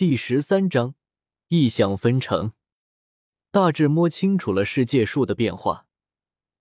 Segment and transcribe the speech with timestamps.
[0.00, 0.94] 第十三章
[1.48, 2.54] 异象纷呈。
[3.50, 5.86] 大致摸清楚了世界树的变化，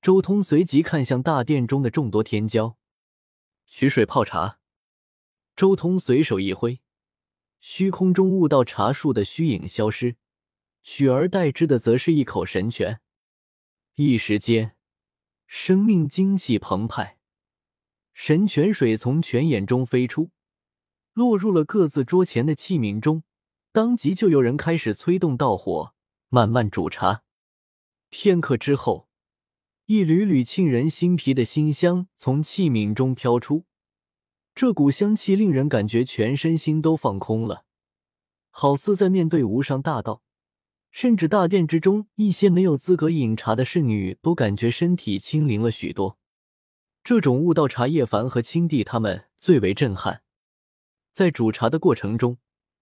[0.02, 2.76] 周通随即看向大殿中的众多天骄，
[3.66, 4.60] 取水泡茶。
[5.56, 6.82] 周通随手一挥，
[7.62, 10.18] 虚空中悟道茶树的虚影消失，
[10.84, 13.00] 取而代之的则是一口神泉。
[13.96, 14.76] 一时间，
[15.48, 17.20] 生命精气澎湃。
[18.12, 20.32] 神泉水从泉眼中飞出，
[21.14, 23.24] 落入了各自桌前的器皿中，
[23.72, 25.94] 当即就有人开始催动道火，
[26.30, 27.24] 慢慢煮茶。
[28.10, 29.08] 片刻之后，
[29.86, 33.66] 一缕缕沁人心脾的馨香从器皿中飘出，
[34.56, 37.66] 这股香气令人感觉全身心都放空了，
[38.50, 40.24] 好似在面对无上大道。
[40.92, 46.18] 甚至大殿之中一些没有资格饮茶的侍女都感觉身体轻灵了许多。
[47.04, 50.24] 这种悟道茶，叶凡和青帝他们最为震撼。
[51.12, 52.40] 在煮茶的过程中，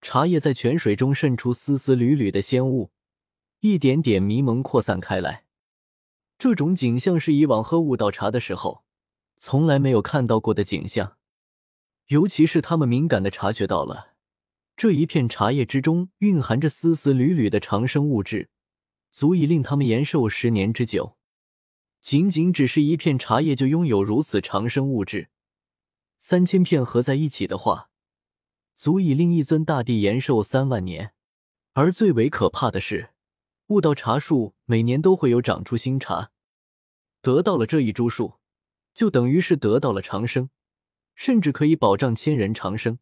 [0.10, 2.92] 茶叶在泉水中渗出丝丝缕缕的仙雾，
[3.60, 5.44] 一点点迷蒙扩散开来。
[6.38, 8.86] 这种景象是以往喝悟道茶的时候
[9.36, 11.18] 从来没有看到过的景象。
[12.06, 14.14] 尤其是他们敏感的察觉到了，
[14.78, 18.50] 这一片茶叶之中蕴含着丝丝缕缕的长生物质，
[19.12, 21.18] 足以令他们延寿十年之久。
[22.00, 25.28] 仅仅只是一片茶叶就拥有如此长生物质，
[26.18, 27.90] 三千片合在一起的话，
[28.78, 31.14] 足以令一尊大帝延寿三万年。
[31.74, 33.10] 而最为可怕的是，
[33.68, 36.32] 悟道茶树每年都会有长出新茶，
[37.22, 38.36] 得到了这一株树，
[38.94, 40.50] 就等于是得到了长生，
[41.16, 43.00] 甚至可以保障千人长生。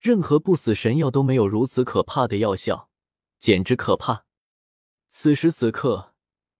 [0.00, 2.88] 任何不死神药都没有如此可怕的药效，
[3.38, 4.24] 简直可怕。
[5.08, 6.08] 此时此刻。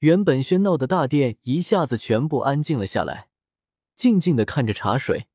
[0.00, 3.28] 原本喧闹的大殿一下子全部安静了下来，
[3.94, 5.27] 静静的看着茶水。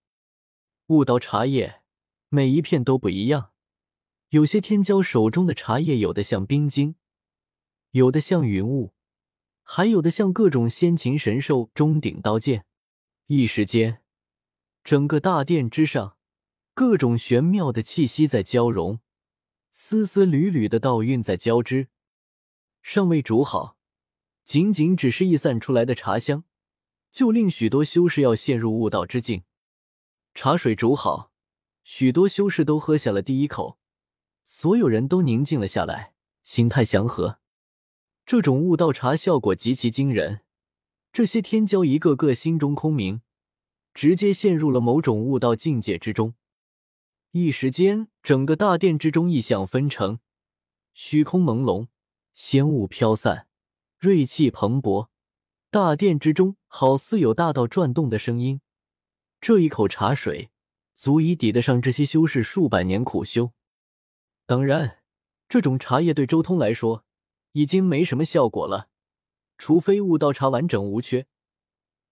[0.88, 1.84] 悟道茶叶
[2.36, 3.54] 每一片都不一样，
[4.28, 6.96] 有些天骄手中的茶叶，有的像冰晶，
[7.92, 8.94] 有的像云雾，
[9.64, 12.66] 还有的像各种仙禽神兽、钟鼎刀剑。
[13.28, 14.02] 一时间，
[14.84, 16.18] 整个大殿之上，
[16.74, 19.00] 各种玄妙的气息在交融，
[19.72, 21.88] 丝丝缕缕的道韵在交织，
[22.82, 23.78] 尚未煮好。
[24.44, 26.44] 仅仅只是溢散出来的茶香，
[27.14, 29.46] 就令许多修士要陷入悟道之境。
[30.34, 31.32] 茶水煮好，
[31.86, 33.78] 许多修士都喝下了第一口，
[34.44, 37.38] 所有人都宁静了下来，心态祥和。
[38.26, 40.42] 这种悟道茶效果极其惊人，
[41.14, 43.22] 这些天骄一个个心中空明，
[43.94, 46.34] 直接陷入了某种悟道境界之中。
[47.30, 50.18] 一时间，整个大殿之中异象纷呈，
[50.96, 51.88] 虚空朦胧，
[52.34, 53.48] 仙雾飘散。
[54.00, 55.10] 锐气蓬勃，
[55.70, 58.62] 大殿之中好似有大道转动的声音。
[59.40, 60.50] 这一口茶水
[60.96, 63.52] 足以抵得上这些修士数百年苦修。
[64.48, 65.04] 当然，
[65.48, 67.06] 这种茶叶对周通来说
[67.52, 68.90] 已经没什么效果了，
[69.60, 71.28] 除非悟道茶完整无缺，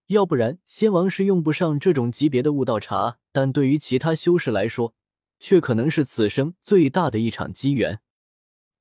[0.07, 3.17] 要不然仙王是用不上这种级别的悟道茶。
[3.31, 4.93] 但对于其他修士来说，
[5.39, 8.01] 却可能是此生最大的一场机缘。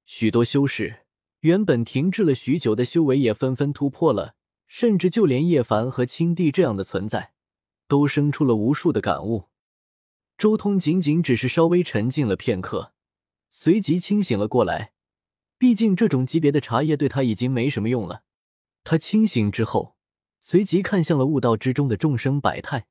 [0.04, 0.98] 许多修士。
[1.40, 4.36] 原本停滞了许久的修为也纷纷突破了，
[4.68, 7.32] 甚至就连叶凡和青帝这样的存在，
[7.88, 9.48] 都生出了无数的感悟。
[10.42, 12.94] 周通仅仅只是稍微沉静了片刻，
[13.52, 14.92] 随即清醒了过来。
[15.56, 18.24] 毕竟这种级别的茶叶对他已经没什么用了。
[18.82, 19.94] 他清醒之后，
[20.40, 22.88] 随即看向了悟道之中的众生百态。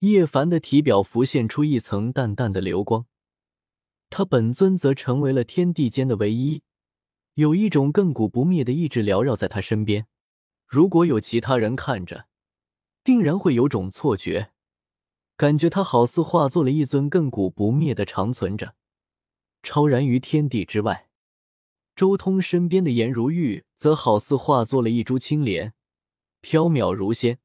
[0.00, 3.06] 叶凡的体表浮现出一层淡淡的流光，
[4.10, 6.64] 他本尊则成为了天地间的唯一。
[7.34, 10.08] 有一种亘古不灭的意志缭绕在他身边，
[10.66, 12.26] 如果有其他人看着，
[13.04, 14.50] 定然会有种错觉，
[15.38, 18.74] 感觉他好似化作了一尊亘古不灭的长存着，
[19.62, 21.08] 超然于天地之外。
[21.94, 25.74] 周通身边的颜如玉则好似化作了一株青莲，
[26.40, 27.38] 飘渺如仙。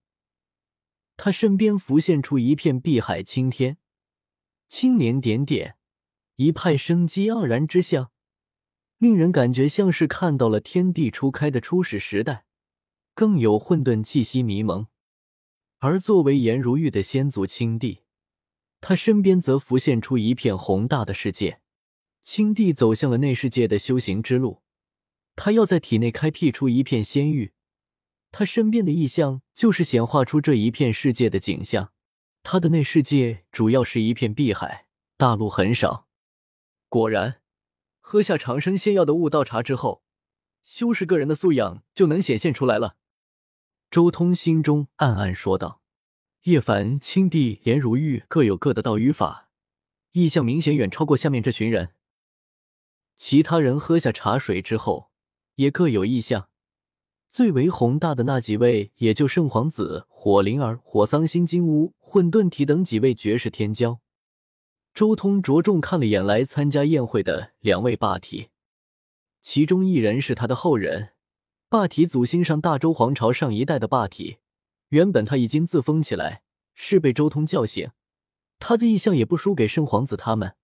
[1.18, 3.78] 他身边浮现出一片碧海青天，
[4.68, 5.78] 青莲点点，
[6.38, 8.10] 一派生机盎然之象。
[8.98, 12.46] 令人感觉像是看到了天地初开的初始时代，
[13.14, 14.88] 更有混沌气息迷蒙。
[15.84, 18.04] 而作为颜如玉的先祖青帝，
[18.80, 21.60] 他身边则浮现出一片宏大的世界。
[22.22, 24.62] 青帝走向了内世界的修行之路，
[25.36, 27.52] 他要在体内开辟出一片仙域。
[28.32, 31.92] 他身边的异象就是显化出这一片世界的景象。
[32.44, 34.88] 他的内世界主要是一片碧海，
[35.18, 36.08] 大陆很少。
[36.88, 37.42] 果然。
[38.00, 40.02] 喝下长生仙药的悟道茶之后，
[40.64, 42.96] 修士个人的素养就能显现出来了。
[43.94, 45.80] 周通心中暗暗说道
[46.46, 49.50] ：“叶凡、青帝、颜如玉各有各的道与法，
[50.14, 51.90] 意象明显远超过下面这群人。
[53.18, 55.12] 其他人喝下茶水之后，
[55.58, 56.50] 也各有意向。
[57.30, 64.00] 最为宏大的那几位，也就圣皇子、火灵儿、火桑心、金乌、混沌体等几位绝世天骄。
[64.96, 68.50] 周通着重看了眼来参加宴会的两位霸体，
[69.44, 71.13] 其中一人是他的后人，
[71.74, 74.38] 霸体祖星上大周皇朝上一代的霸体。
[74.90, 76.44] 原本他已经自封起来，
[76.76, 77.90] 是被周通叫醒。
[78.60, 80.56] 他的意向也不输给圣皇子他们。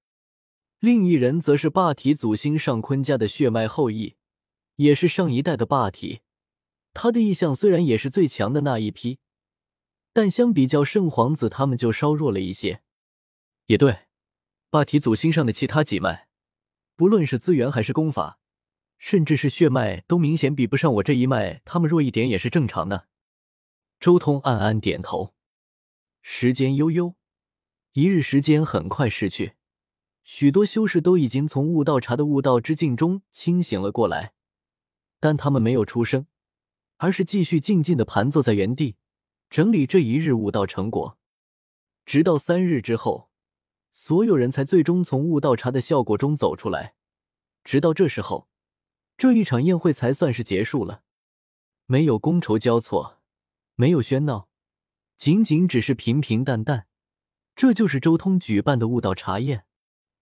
[0.77, 4.17] 另一人则是霸体祖星上坤家的血脉后裔，
[4.75, 6.21] 也是上一代的霸体。
[6.93, 9.17] 他的意向虽然也是最强的那一批，
[10.13, 12.83] 但相比较圣皇子他们就稍弱了一些。
[13.65, 14.01] 也对。
[14.69, 16.27] 霸体祖星上的其他几脉，
[16.95, 18.37] 不论是资源还是功法，
[18.99, 21.61] 甚至是血脉，都明显比不上我这一脉。
[21.65, 23.07] 他们弱一点也是正常的。
[23.99, 25.33] 周通暗暗点头。
[26.21, 27.15] 时间悠悠，
[27.93, 29.53] 一日时间很快逝去，
[30.23, 34.33] 许多修士都已经从悟道茶的悟道之境中清醒了过来，
[35.19, 36.27] 但他们没有出声，
[36.97, 38.97] 而是继续静静的盘坐在原地，
[39.49, 41.17] 整理这一日悟道成果，
[42.05, 43.29] 直到三日之后。
[43.91, 46.93] 所有人才最终从悟道茶的效果中走出来，
[47.63, 48.47] 直到这时候，
[49.19, 51.03] 这一场宴会才算是结束了。
[51.87, 53.19] 没有觥筹交错，
[53.75, 54.47] 没有喧闹，
[55.17, 56.87] 仅仅只是平平淡淡。
[57.53, 59.65] 这就是周通举办的悟道茶宴。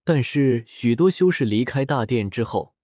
[0.02, 2.74] 但是许多修士离开大殿之后，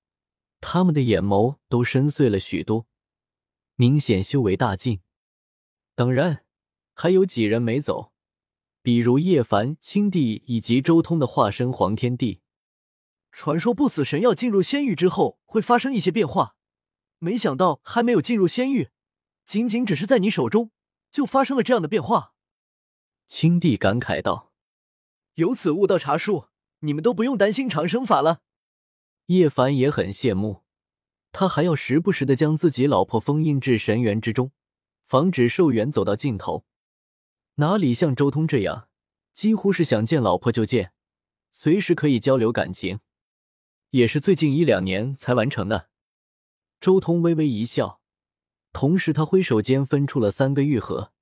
[0.60, 2.86] 他们的眼眸都深邃了许多，
[3.74, 5.00] 明显修为大进。
[5.96, 6.44] 当然，
[6.94, 8.12] 还有几人没走。
[8.82, 12.42] 比如叶凡、青帝以及周通的化身黄天帝，
[13.34, 16.54] 传说不死神药进入仙域之后会发生一些变化，
[17.18, 18.90] 没想到还没有进入仙域，
[19.44, 20.70] 仅仅只是在你手中
[21.10, 22.32] 就发生了这样的变化。
[23.26, 24.52] 青帝感慨道
[25.34, 26.46] ：“有此悟道茶术，
[26.80, 28.40] 你们都不用担心长生法了。”
[29.26, 30.62] 叶凡也很羡慕，
[31.32, 34.52] 他还要时不时的将自己老婆封印至神元之中，
[35.08, 36.64] 防止寿元走到尽头。
[37.56, 38.88] 哪里像周通这样，
[39.32, 40.92] 几乎是想见老婆就见，
[41.50, 43.00] 随时可以交流感情，
[43.94, 45.88] 也是最近一两年才完成的。
[46.80, 48.00] 周通微微一笑，
[48.72, 51.12] 同时他挥手间分出了三个玉盒，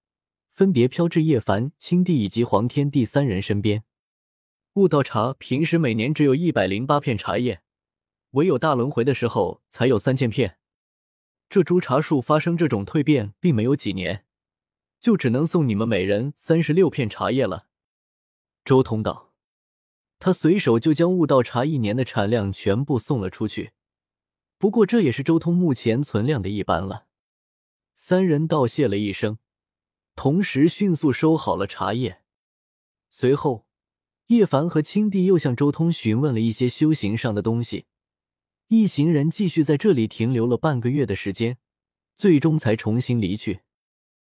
[0.50, 3.84] 分别飘至叶凡、青帝以及黄天帝三人身边。
[4.72, 7.60] 悟道茶平时每年只有一百零八片茶叶，
[8.30, 10.56] 唯有大轮回的时候才有三千片。
[11.50, 14.24] 这株茶树发生这种蜕变，并没有几年。
[14.98, 17.66] 就只能送你们每人三十六片茶叶了。”
[18.64, 19.31] 周通道。
[20.24, 23.72] 他随手就将悟道茶一年的产量全部送了出去。
[24.56, 27.06] 不过这也是周通目前存量的一半了。
[27.96, 29.38] 三人道谢了一声，
[30.14, 32.20] 同时迅速收好了茶叶。
[33.10, 33.66] 随后，
[34.28, 37.86] 叶凡和青帝又向周通询问了一些修行上的东西。
[38.68, 41.58] 一行人继续在这里停留了半个月的时间，
[42.14, 43.62] 最终才重新离去。